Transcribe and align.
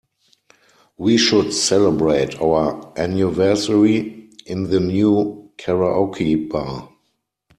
We 0.97 1.17
should 1.19 1.53
celebrate 1.53 2.41
our 2.41 2.91
anniversary 2.97 4.31
in 4.47 4.63
the 4.63 4.79
new 4.79 5.51
karaoke 5.59 6.49
bar. 6.49 6.89